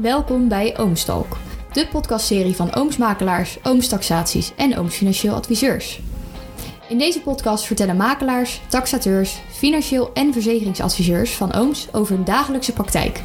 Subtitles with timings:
[0.00, 1.36] Welkom bij Oomstalk,
[1.72, 6.00] de podcastserie van oomsmakelaars, oomstaxaties en ooms financieel adviseurs.
[6.88, 13.22] In deze podcast vertellen makelaars, taxateurs, financieel en verzekeringsadviseurs van ooms over hun dagelijkse praktijk.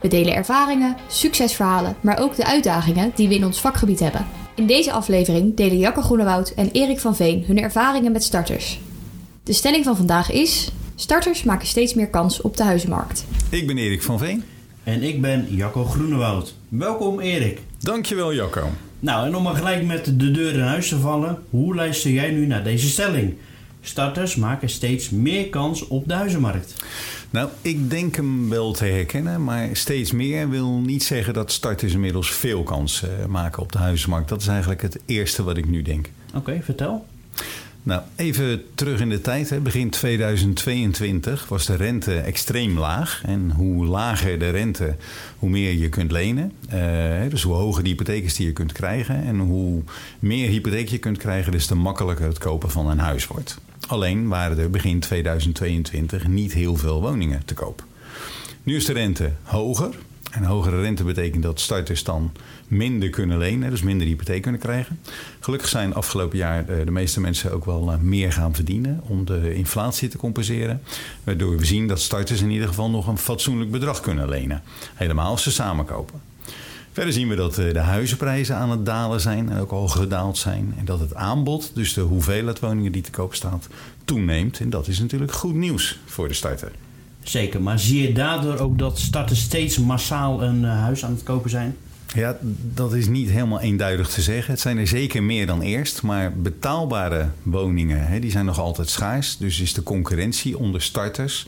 [0.00, 4.26] We delen ervaringen, succesverhalen, maar ook de uitdagingen die we in ons vakgebied hebben.
[4.54, 8.80] In deze aflevering delen Jacke Groenewoud en Erik van Veen hun ervaringen met starters.
[9.42, 13.24] De stelling van vandaag is: starters maken steeds meer kans op de huizenmarkt.
[13.50, 14.44] Ik ben Erik van Veen.
[14.84, 16.54] En ik ben Jacco Groenewoud.
[16.68, 17.60] Welkom Erik.
[17.78, 18.70] Dankjewel Jacco.
[19.00, 22.30] Nou, en om maar gelijk met de deur in huis te vallen, hoe luister jij
[22.30, 23.34] nu naar deze stelling?
[23.80, 26.84] Starters maken steeds meer kans op de huizenmarkt.
[27.30, 31.92] Nou, ik denk hem wel te herkennen, maar steeds meer wil niet zeggen dat starters
[31.92, 34.28] inmiddels veel kans uh, maken op de huizenmarkt.
[34.28, 36.10] Dat is eigenlijk het eerste wat ik nu denk.
[36.34, 37.06] Oké, vertel.
[37.84, 39.50] Nou, even terug in de tijd.
[39.50, 39.60] Hè.
[39.60, 43.22] Begin 2022 was de rente extreem laag.
[43.24, 44.96] En hoe lager de rente,
[45.38, 46.52] hoe meer je kunt lenen.
[46.74, 49.24] Uh, dus hoe hoger de hypotheek is die je kunt krijgen.
[49.24, 49.82] En hoe
[50.18, 53.58] meer hypotheek je kunt krijgen, dus te makkelijker het kopen van een huis wordt.
[53.88, 57.84] Alleen waren er begin 2022 niet heel veel woningen te koop.
[58.62, 59.94] Nu is de rente hoger.
[60.32, 62.32] En hogere rente betekent dat starters dan
[62.68, 65.00] minder kunnen lenen, dus minder hypotheek kunnen krijgen.
[65.40, 70.08] Gelukkig zijn afgelopen jaar de meeste mensen ook wel meer gaan verdienen om de inflatie
[70.08, 70.82] te compenseren.
[71.24, 74.62] Waardoor we zien dat starters in ieder geval nog een fatsoenlijk bedrag kunnen lenen.
[74.94, 76.20] Helemaal als ze samenkopen.
[76.92, 80.74] Verder zien we dat de huizenprijzen aan het dalen zijn en ook al gedaald zijn.
[80.78, 83.68] En dat het aanbod, dus de hoeveelheid woningen die te koop staat,
[84.04, 84.60] toeneemt.
[84.60, 86.72] En dat is natuurlijk goed nieuws voor de starter.
[87.22, 91.50] Zeker, maar zie je daardoor ook dat starters steeds massaal een huis aan het kopen
[91.50, 91.76] zijn?
[92.14, 92.38] Ja,
[92.74, 94.52] dat is niet helemaal eenduidig te zeggen.
[94.52, 96.02] Het zijn er zeker meer dan eerst.
[96.02, 99.36] Maar betaalbare woningen, hè, die zijn nog altijd schaars.
[99.36, 101.46] Dus is de concurrentie onder starters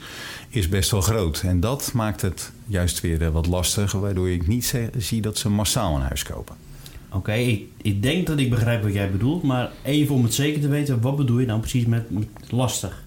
[0.49, 1.43] is best wel groot.
[1.47, 4.01] En dat maakt het juist weer wat lastiger.
[4.01, 6.55] Waardoor ik niet zie dat ze massaal een huis kopen.
[7.11, 9.43] Oké, ik, ik, denk dat ik begrijp wat jij bedoelt.
[9.43, 13.04] Maar even om het zeker te weten, wat bedoel je nou precies met, met lastig?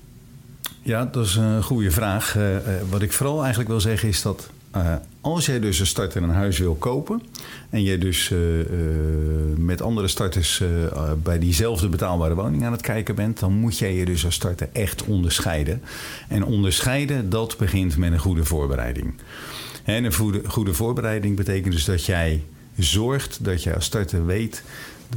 [0.87, 2.35] Ja, dat is een goede vraag.
[2.35, 2.59] Uh, uh,
[2.89, 6.29] wat ik vooral eigenlijk wil zeggen is dat uh, als jij dus een starter een
[6.29, 7.21] huis wil kopen
[7.69, 8.33] en je dus
[9.55, 10.63] met andere starters
[11.23, 14.69] bij diezelfde betaalbare woning aan het kijken bent, dan moet jij je dus als starter
[14.71, 15.81] echt onderscheiden.
[16.27, 19.13] En onderscheiden, dat begint met een goede voorbereiding.
[19.83, 22.43] En een goede, goede voorbereiding betekent dus dat jij
[22.77, 24.63] zorgt dat je als starter weet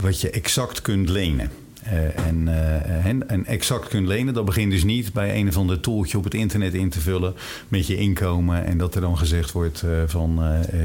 [0.00, 1.50] wat je exact kunt lenen.
[1.86, 4.34] Uh, en, uh, en, exact kunt lenen.
[4.34, 7.34] Dat begint dus niet bij een of ander tooltje op het internet in te vullen
[7.68, 8.64] met je inkomen.
[8.64, 10.40] En dat er dan gezegd wordt uh, van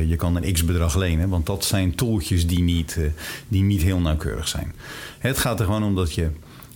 [0.08, 1.30] je kan een x bedrag lenen.
[1.30, 3.00] Want dat zijn tooltjes die niet,
[3.48, 4.74] die niet heel nauwkeurig zijn.
[5.20, 6.30] Het gaat er gewoon om dat je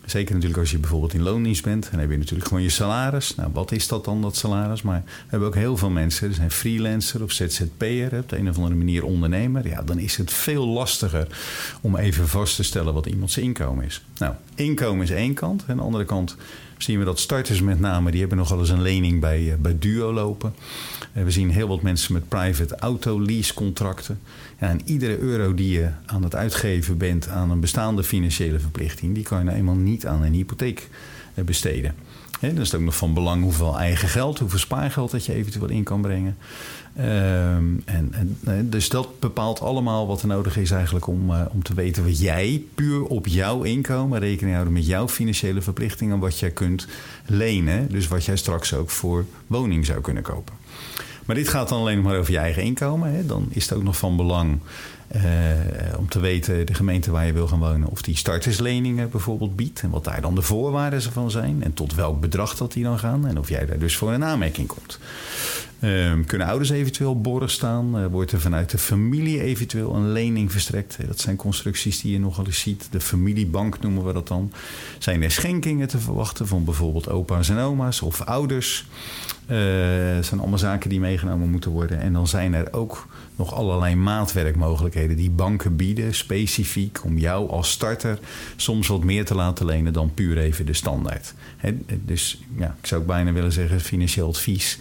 [0.10, 1.88] Zeker natuurlijk als je bijvoorbeeld in loondienst bent.
[1.92, 3.36] Dan heb je natuurlijk gewoon je salaris.
[3.36, 4.82] Nou, wat is dat dan, dat salaris?
[4.82, 6.28] Maar we hebben ook heel veel mensen.
[6.28, 8.18] Er zijn freelancer of ZZP'er.
[8.18, 9.68] Op de een of andere manier ondernemer.
[9.68, 11.28] Ja, dan is het veel lastiger
[11.82, 14.04] om even vast te stellen wat iemands inkomen is.
[14.18, 15.64] Nou, inkomen is één kant.
[15.64, 16.36] En aan de andere kant
[16.84, 18.12] zien we dat starters met name...
[18.12, 20.54] die hebben nogal eens een lening bij, bij Duo lopen.
[21.12, 24.20] We zien heel wat mensen met private auto lease contracten.
[24.60, 29.14] Ja, en iedere euro die je aan het uitgeven bent aan een bestaande financiële verplichting,
[29.14, 30.90] die kan je nou eenmaal niet aan een hypotheek
[31.44, 31.96] besteden.
[32.40, 35.34] He, dan is het ook nog van belang hoeveel eigen geld, hoeveel spaargeld dat je
[35.34, 36.38] eventueel in kan brengen.
[36.98, 38.14] Um, en,
[38.46, 42.04] en, dus dat bepaalt allemaal wat er nodig is eigenlijk om, uh, om te weten
[42.04, 46.88] wat jij puur op jouw inkomen rekening houden met jouw financiële verplichtingen, wat jij kunt
[47.26, 47.92] lenen.
[47.92, 50.54] Dus wat jij straks ook voor woning zou kunnen kopen.
[51.30, 53.14] Maar dit gaat dan alleen nog maar over je eigen inkomen.
[53.14, 53.26] Hè.
[53.26, 54.60] Dan is het ook nog van belang
[55.16, 55.22] uh,
[55.98, 59.82] om te weten de gemeente waar je wil gaan wonen, of die startersleningen bijvoorbeeld biedt.
[59.82, 61.64] En wat daar dan de voorwaarden van zijn.
[61.64, 63.28] En tot welk bedrag dat die dan gaan.
[63.28, 65.00] En of jij daar dus voor een aanmerking komt.
[65.84, 68.00] Um, kunnen ouders eventueel borg staan?
[68.00, 70.98] Uh, wordt er vanuit de familie eventueel een lening verstrekt?
[71.08, 72.88] Dat zijn constructies die je nogal eens ziet.
[72.92, 74.52] De familiebank noemen we dat dan.
[74.98, 78.86] Zijn er schenkingen te verwachten van bijvoorbeeld opa's en oma's of ouders?
[79.42, 79.58] Uh,
[80.22, 82.00] zijn allemaal zaken die meegenomen moeten worden.
[82.00, 87.72] En dan zijn er ook nog allerlei maatwerkmogelijkheden die banken bieden, specifiek om jou als
[87.72, 88.20] starter
[88.56, 91.34] soms wat meer te laten lenen dan puur even de standaard.
[92.06, 94.80] Dus ja, ik zou ook bijna willen zeggen financieel advies.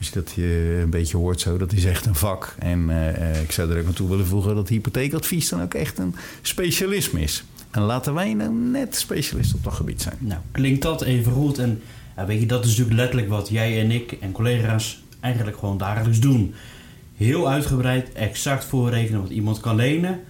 [0.00, 2.54] Je dat je een beetje hoort zo, dat is echt een vak.
[2.58, 5.98] En uh, ik zou er ook aan toe willen voegen dat hypotheekadvies dan ook echt
[5.98, 7.44] een specialisme is.
[7.70, 10.16] En laten wij nou net specialist op dat gebied zijn.
[10.18, 11.58] Nou, klinkt dat even goed.
[11.58, 11.82] En
[12.16, 15.78] ja, weet je, dat is natuurlijk letterlijk wat jij en ik en collega's eigenlijk gewoon
[15.78, 16.54] dagelijks doen.
[17.16, 20.20] Heel uitgebreid, exact voorrekenen wat iemand kan lenen.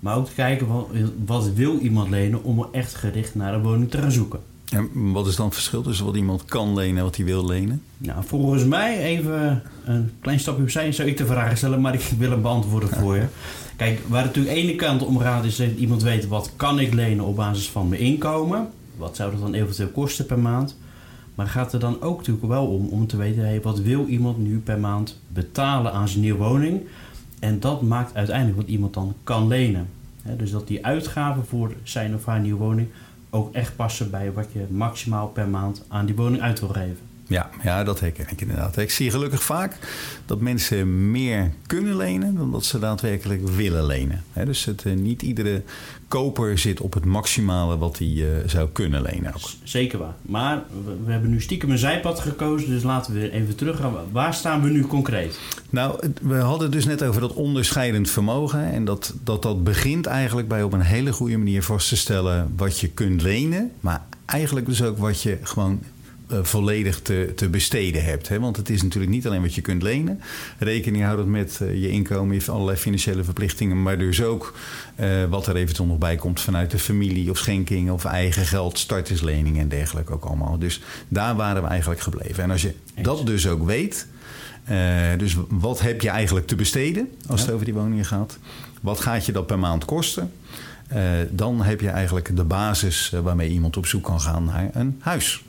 [0.00, 0.88] Maar ook te kijken wat,
[1.24, 4.40] wat wil iemand lenen om echt gericht naar een woning te gaan zoeken.
[4.70, 7.46] En wat is dan het verschil tussen wat iemand kan lenen en wat hij wil
[7.46, 7.82] lenen?
[7.98, 12.10] Nou, volgens mij even een klein stapje opzij zou ik de vraag stellen, maar ik
[12.18, 13.26] wil hem beantwoorden voor je.
[13.76, 16.52] Kijk, waar het natuurlijk aan de ene kant om gaat is dat iemand weet wat
[16.56, 18.68] kan ik lenen op basis van mijn inkomen.
[18.96, 20.76] Wat zou dat dan eventueel kosten per maand?
[21.34, 24.38] Maar gaat er dan ook natuurlijk wel om om te weten, hey, wat wil iemand
[24.38, 26.80] nu per maand betalen aan zijn nieuwe woning?
[27.38, 29.88] En dat maakt uiteindelijk wat iemand dan kan lenen.
[30.36, 32.88] dus dat die uitgaven voor zijn of haar nieuwe woning
[33.30, 37.06] ook echt passen bij wat je maximaal per maand aan die woning uit wil geven.
[37.62, 38.76] Ja, dat herken ik inderdaad.
[38.76, 39.76] Ik zie gelukkig vaak
[40.26, 44.24] dat mensen meer kunnen lenen dan dat ze daadwerkelijk willen lenen.
[44.44, 45.62] dus het, eh, niet iedere
[46.08, 49.34] koper zit op het maximale wat hij uh, zou kunnen lenen.
[49.34, 49.50] Ook.
[49.62, 50.14] Zeker waar.
[50.22, 50.62] Maar
[51.04, 53.94] we, hebben nu stiekem een zijpad gekozen, dus laten we even terug gaan.
[54.12, 55.40] Waar staan we nu concreet?
[55.70, 58.72] Nou, we hadden het dus net over dat onderscheidend vermogen.
[58.72, 62.52] En dat, dat dat begint eigenlijk bij op een hele goede manier vast te stellen
[62.56, 63.70] wat je kunt lenen.
[63.80, 65.80] Maar eigenlijk dus ook wat je gewoon
[66.28, 68.28] volledig te, te besteden hebt.
[68.28, 68.40] Hè?
[68.40, 70.20] Want het is natuurlijk niet alleen wat je kunt lenen.
[70.58, 73.82] Rekening houden met uh, je inkomen, je allerlei financiële verplichtingen.
[73.82, 74.54] Maar dus ook
[75.00, 78.78] uh, wat er eventueel nog bij komt vanuit de familie of schenking of eigen geld,
[78.78, 80.58] startersleningen en dergelijke ook allemaal.
[80.58, 82.42] Dus daar waren we eigenlijk gebleven.
[82.42, 84.06] En als je dat dus ook weet.
[85.18, 88.38] dus wat heb je eigenlijk te besteden als het over die woningen gaat?
[88.80, 90.32] Wat gaat je dat per maand kosten?
[91.30, 95.42] dan heb je eigenlijk de basis waarmee iemand op zoek kan gaan naar een huis.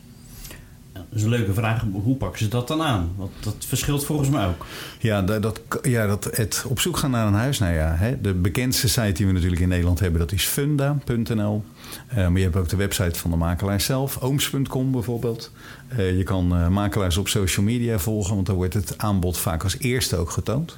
[1.13, 1.83] Is een leuke vraag.
[1.91, 3.11] Hoe pakken ze dat dan aan?
[3.15, 4.65] Want dat verschilt volgens mij ook.
[4.99, 7.59] Ja, dat, ja dat het op zoek gaan naar een huis.
[7.59, 11.63] Nou ja, hè, de bekendste site die we natuurlijk in Nederland hebben, dat is funda.nl.
[12.09, 15.51] Uh, maar je hebt ook de website van de makelaar zelf, ooms.com bijvoorbeeld.
[15.97, 19.63] Uh, je kan uh, makelaars op social media volgen, want daar wordt het aanbod vaak
[19.63, 20.77] als eerste ook getoond.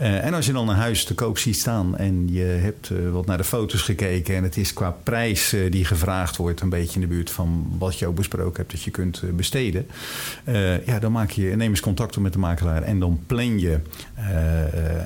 [0.00, 3.10] Uh, en als je dan een huis te koop ziet staan en je hebt uh,
[3.10, 6.68] wat naar de foto's gekeken en het is qua prijs uh, die gevraagd wordt een
[6.68, 9.86] beetje in de buurt van wat je ook besproken hebt dat je kunt besteden,
[10.86, 13.80] ja, dan maak je neem eens contact op met de makelaar en dan plan je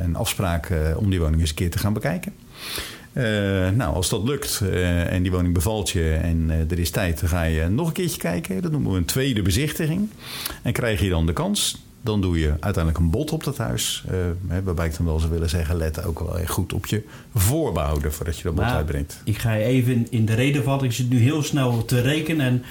[0.03, 2.33] een afspraak om die woning eens een keer te gaan bekijken.
[3.77, 4.63] nou, als dat lukt
[5.09, 8.19] en die woning bevalt je en er is tijd, dan ga je nog een keertje
[8.19, 8.63] kijken.
[8.63, 10.09] Dat noemen we een tweede bezichtiging.
[10.63, 14.05] En krijg je dan de kans dan doe je uiteindelijk een bod op dat huis.
[14.11, 17.03] Uh, waarbij ik dan wel zou willen zeggen, let ook wel goed op je
[17.35, 19.21] voorbehouden voordat je dat bod uitbrengt.
[19.25, 20.89] Ik ga je even in de reden vatten.
[20.89, 22.47] Ik zit nu heel snel te rekenen.
[22.47, 22.63] En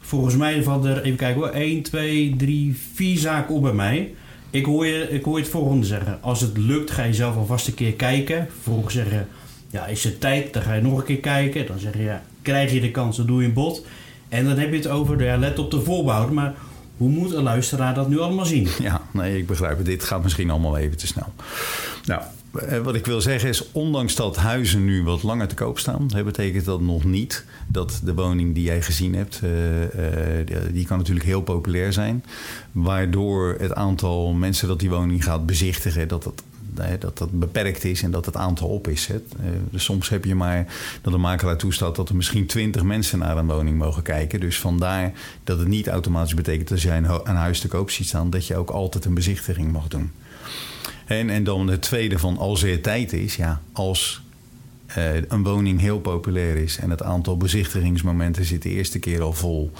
[0.00, 4.14] volgens mij valt er, even kijken hoor, 1, 2, 3, 4 zaken op bij mij.
[4.50, 6.18] Ik hoor, je, ik hoor je het volgende zeggen.
[6.20, 8.46] Als het lukt, ga je zelf alvast een keer kijken.
[8.52, 9.28] Vervolgens zeggen,
[9.70, 10.52] ja, is het tijd?
[10.52, 11.66] Dan ga je nog een keer kijken.
[11.66, 13.86] Dan zeg je, ja, krijg je de kans, dan doe je een bod.
[14.28, 16.34] En dan heb je het over, ja, let op de voorbehouden.
[16.34, 16.54] Maar
[16.96, 18.68] hoe moet een luisteraar dat nu allemaal zien?
[18.82, 19.86] Ja, nee, ik begrijp het.
[19.86, 21.32] Dit gaat misschien allemaal even te snel.
[22.04, 22.22] Nou,
[22.54, 26.08] eh, wat ik wil zeggen is, ondanks dat huizen nu wat langer te koop staan,
[26.24, 29.88] betekent dat nog niet dat de woning die jij gezien hebt, uh, uh,
[30.72, 32.24] die kan natuurlijk heel populair zijn.
[32.72, 36.42] Waardoor het aantal mensen dat die woning gaat bezichtigen, dat dat
[36.98, 39.08] dat dat beperkt is en dat het aantal op is.
[39.08, 39.16] Eh,
[39.70, 40.66] dus soms heb je maar
[41.02, 44.40] dat een makelaar toestaat dat er misschien twintig mensen naar een woning mogen kijken.
[44.40, 45.12] Dus vandaar
[45.44, 48.56] dat het niet automatisch betekent als jij een, huis te koop ziet staan, dat je
[48.56, 50.12] ook altijd een bezichtiging mag doen.
[51.06, 54.23] En, en dan het tweede van als er tijd is, ja, als
[54.98, 59.32] uh, een woning heel populair is en het aantal bezichtigingsmomenten zit de eerste keer al
[59.32, 59.72] vol.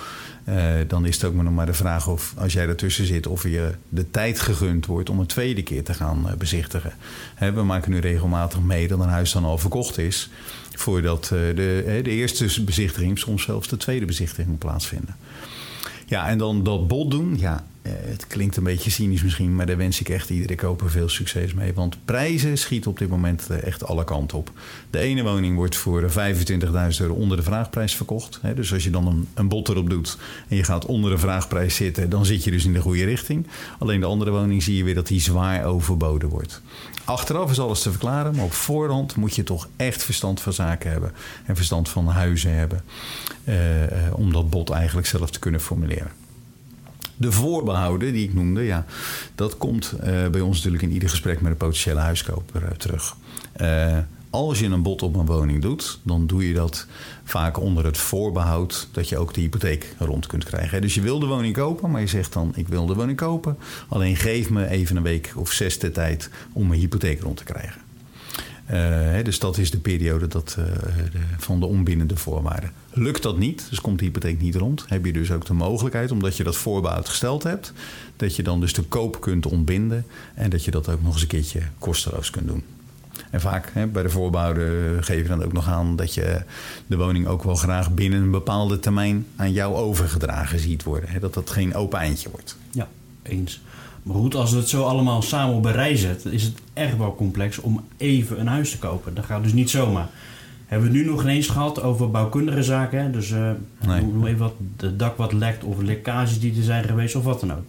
[0.49, 3.43] Uh, dan is het ook nog maar de vraag of als jij ertussen zit, of
[3.43, 6.93] je de tijd gegund wordt om een tweede keer te gaan uh, bezichtigen.
[7.39, 10.31] We maken nu regelmatig mee dat een huis dan al verkocht is.
[10.75, 15.17] Voordat de, de eerste bezichtiging, soms zelfs de tweede bezichtiging plaatsvinden.
[16.07, 17.39] Ja, en dan dat bod doen.
[17.39, 20.91] Ja, eh, het klinkt een beetje cynisch misschien, maar daar wens ik echt iedere koper
[20.91, 21.75] veel succes mee.
[21.75, 24.51] Want prijzen schieten op dit moment eh, echt alle kanten op.
[24.91, 26.11] De ene woning wordt voor 25.000
[26.99, 28.41] euro onder de vraagprijs verkocht.
[28.55, 32.11] Dus als je dan een, bod erop doet en je gaat onder de vraagprijs zitten,
[32.11, 33.47] dan zit je dus in de goede richting.
[33.79, 36.63] Alleen de andere woning zie je weer dat die zwaar overboden wordt.
[37.05, 40.91] Achteraf is alles te verklaren, maar op voorhand moet je toch echt verstand van zaken
[40.91, 41.13] hebben.
[41.47, 42.85] En verstand van huizen hebben.
[44.13, 46.24] Om dat bod eigenlijk zelf te kunnen formuleren.
[47.17, 48.85] De voorbehouden die ik noemde, ja,
[49.35, 53.17] dat komt uh, bij ons natuurlijk in ieder gesprek met een potentiële huiskoper uh, terug.
[53.61, 53.99] Uh,
[54.31, 56.87] als je een bod op een woning doet, dan doe je dat
[57.25, 60.81] vaak onder het voorbehoud dat je ook de hypotheek rond kunt krijgen.
[60.81, 63.59] Dus je wil de woning kopen, maar je zegt dan: Ik wil de woning kopen,
[63.89, 67.45] alleen geef me even een week of zes de tijd om mijn hypotheek rond te
[67.45, 67.84] krijgen.
[68.71, 72.73] Uh, dus dat is de periode dat, uh, de, van de onbindende voorwaarden.
[72.91, 76.11] Lukt dat niet, dus komt de hypotheek niet rond, heb je dus ook de mogelijkheid,
[76.11, 77.73] omdat je dat voorbehoud gesteld hebt,
[78.17, 81.23] dat je dan dus de koop kunt ontbinden en dat je dat ook nog eens
[81.23, 82.63] een keertje kosteloos kunt doen.
[83.31, 86.43] En vaak hè, bij de voorbouwen geef je dan ook nog aan dat je
[86.87, 91.09] de woning ook wel graag binnen een bepaalde termijn aan jou overgedragen ziet worden.
[91.09, 92.57] Hè, dat dat geen open eindje wordt.
[92.71, 92.89] Ja,
[93.29, 93.61] eens.
[94.03, 96.97] Maar goed, als we het zo allemaal samen op een rij zetten, is het echt
[96.99, 99.15] wel complex om even een huis te kopen.
[99.15, 100.09] Dat gaat dus niet zomaar.
[100.67, 103.03] Hebben we het nu nog eens gehad over bouwkundige zaken.
[103.03, 103.11] hè?
[103.11, 103.31] Dus
[103.87, 104.03] Nee.
[104.03, 107.41] noem even wat, het dak wat lekt of lekkages die er zijn geweest of wat
[107.41, 107.65] dan ook.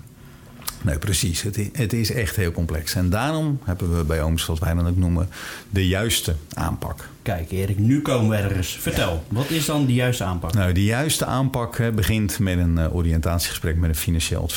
[0.86, 1.42] Nee, precies.
[1.42, 2.96] Het is, het is echt heel complex.
[2.96, 5.30] En daarom hebben we bij Ooms, wat wij dan ook noemen,
[5.70, 7.08] de juiste aanpak.
[7.22, 8.78] Kijk Erik, nu komen we ergens.
[8.80, 10.54] Vertel, wat is dan de juiste aanpak?
[10.54, 14.50] Nou, de juiste aanpak begint met een eh, oriëntatiegesprek met een financieel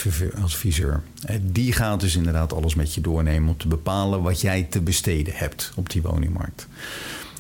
[0.43, 1.01] adviseur-.
[1.25, 4.81] Eh, Die gaat dus inderdaad alles met je doornemen om te bepalen wat jij te
[4.81, 6.67] besteden hebt op die woningmarkt.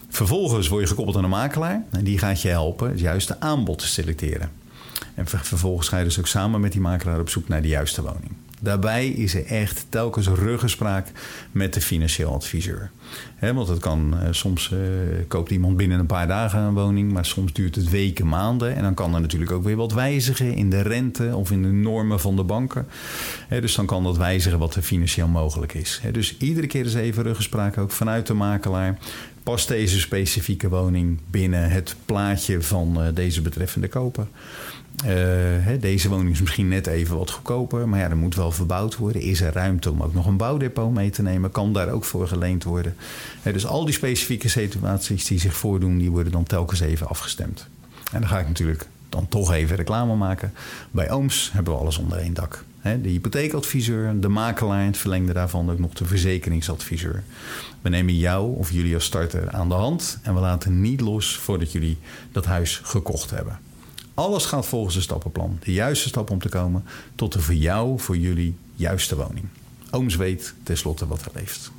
[0.08, 3.78] Vervolgens word je gekoppeld aan een makelaar en die gaat je helpen het juiste aanbod
[3.78, 4.50] te selecteren.
[5.14, 7.68] En ver- vervolgens ga je dus ook samen met die makelaar op zoek naar de
[7.68, 8.32] juiste woning.
[8.60, 11.06] Daarbij is er echt telkens ruggespraak
[11.52, 12.90] met de financieel adviseur.
[13.40, 14.78] Want het kan, eh, soms eh,
[15.28, 18.76] koopt iemand binnen een paar dagen een woning, maar soms duurt het weken, maanden.
[18.76, 21.68] En dan kan er natuurlijk ook weer wat wijzigen in de rente of in de
[21.68, 22.86] normen van de banken.
[23.48, 26.00] Dus dan kan dat wijzigen wat er financieel mogelijk is.
[26.12, 28.98] Dus iedere keer is even ruggespraak ook vanuit de makelaar.
[29.48, 34.26] Past deze specifieke woning binnen het plaatje van eh, deze betreffende koper?
[35.04, 38.96] Eh, deze woning is misschien net even wat goedkoper, maar ja, er moet wel verbouwd
[38.96, 39.22] worden.
[39.22, 41.50] Is er ruimte om ook nog een bouwdepot mee te nemen?
[41.50, 42.96] Kan daar ook voor geleend worden?
[43.42, 47.68] Dus al die specifieke situaties die zich voordoen, die worden dan telkens even afgestemd.
[48.12, 50.52] En dan ga ik natuurlijk dan toch even reclame maken.
[50.90, 52.64] Bij Ooms hebben we alles onder één dak.
[52.82, 57.22] De hypotheekadviseur, de makelaar, het verlengde daarvan ook nog de verzekeringsadviseur.
[57.80, 61.36] We nemen jou of jullie als starter aan de hand en we laten niet los
[61.36, 61.98] voordat jullie
[62.32, 63.58] dat huis gekocht hebben.
[64.14, 65.58] Alles gaat volgens een stappenplan.
[65.64, 69.44] De juiste stap om te komen tot de voor jou, voor jullie juiste woning.
[69.90, 71.70] Ooms weet tenslotte wat er leeft.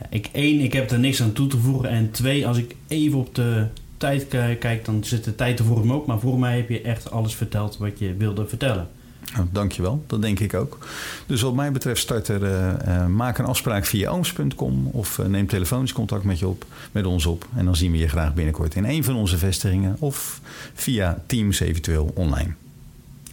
[0.00, 1.88] Ja, ik, één, ik heb er niks aan toe te voegen.
[1.88, 5.64] En twee, als ik even op de tijd ki- kijk, dan zit de tijd er
[5.64, 6.06] voor hem ook.
[6.06, 8.88] Maar voor mij heb je echt alles verteld wat je wilde vertellen.
[9.34, 10.86] Nou, dankjewel, dat denk ik ook.
[11.26, 15.46] Dus wat mij betreft starter, eh, eh, maak een afspraak via ooms.com of eh, neem
[15.46, 17.46] telefonisch contact met, je op, met ons op.
[17.54, 20.40] En dan zien we je graag binnenkort in een van onze vestigingen of
[20.74, 22.52] via Teams eventueel online.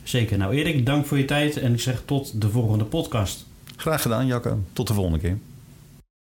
[0.04, 0.38] Zeker.
[0.38, 1.58] Nou Erik, dank voor je tijd.
[1.58, 3.46] En ik zeg tot de volgende podcast.
[3.76, 4.60] Graag gedaan, Jacco.
[4.74, 5.38] Tot de volgende keer.